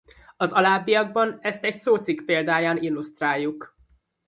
Az 0.37 0.51
alábbiakban 0.51 1.39
ezt 1.41 1.63
egy 1.63 1.77
szócikk 1.77 2.21
példáján 2.25 2.77
illusztráljuk. 2.77 3.75